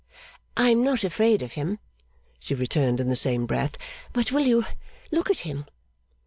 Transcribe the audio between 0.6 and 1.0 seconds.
am